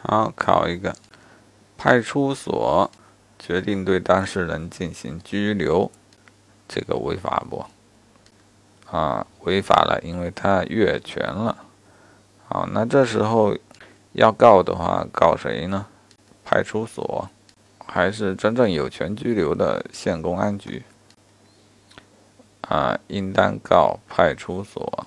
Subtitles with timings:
[0.00, 0.94] 好考一个
[1.76, 2.90] 派出所
[3.38, 5.90] 决定对当事人进行拘留
[6.66, 7.64] 这个违法不？
[8.90, 11.64] 啊违法了因为他越权了。
[12.48, 13.56] 好那这时候
[14.12, 15.86] 要告的话告谁呢？
[16.44, 17.28] 派出所
[17.84, 20.82] 还是真正有权拘留的县公安局？
[22.62, 25.06] 啊应当告派出所。